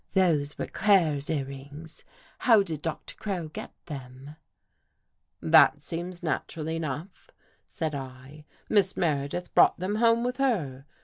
[0.15, 2.03] Those were Claire's earrings.
[2.39, 4.35] How did Doctor Crow get them?"''
[5.53, 7.29] That seems natural enough,"
[7.67, 10.85] said 1." Miss Meredith brought them home with her.